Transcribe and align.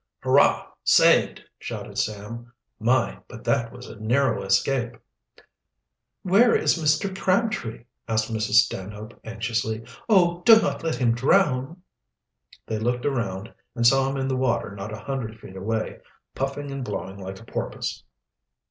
"Hurrah! 0.23 0.71
saved!" 0.83 1.43
shouted 1.59 1.95
Sam. 1.99 2.51
"My, 2.79 3.19
but 3.27 3.43
that 3.43 3.71
was 3.71 3.85
a 3.87 3.99
narrow 4.01 4.41
escape!" 4.41 4.95
"Where 6.23 6.55
is 6.55 6.75
Mr. 6.81 7.15
Crabtree?" 7.15 7.85
asked 8.07 8.33
Mrs. 8.33 8.63
Stanhope 8.65 9.19
anxiously. 9.23 9.85
"Oh, 10.09 10.41
do 10.43 10.59
not 10.59 10.83
let 10.83 10.95
him 10.95 11.13
drown!" 11.13 11.83
They 12.65 12.79
looked 12.79 13.05
around 13.05 13.53
and 13.75 13.85
saw 13.85 14.09
him 14.09 14.17
in 14.17 14.27
the 14.27 14.35
water 14.35 14.75
not 14.75 14.91
a 14.91 14.97
hundred 14.97 15.39
feet 15.39 15.55
away, 15.55 15.99
puffing 16.33 16.71
and 16.71 16.83
blowing 16.83 17.19
like 17.19 17.39
a 17.39 17.45
porpoise. 17.45 18.03